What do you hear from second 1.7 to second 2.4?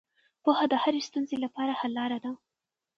حل لاره ده.